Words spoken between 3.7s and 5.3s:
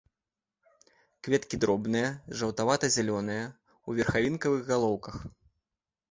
у верхавінкавых галоўках.